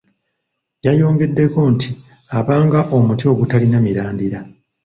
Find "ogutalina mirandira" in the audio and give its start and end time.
3.31-4.39